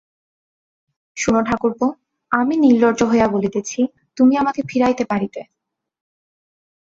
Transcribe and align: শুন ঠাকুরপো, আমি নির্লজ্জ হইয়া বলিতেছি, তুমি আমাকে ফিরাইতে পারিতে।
শুন 1.17 1.35
ঠাকুরপো, 1.43 1.87
আমি 2.31 2.53
নির্লজ্জ 2.57 2.99
হইয়া 3.03 3.27
বলিতেছি, 3.27 3.79
তুমি 4.17 4.33
আমাকে 4.37 4.61
ফিরাইতে 4.69 5.03
পারিতে। 5.05 5.41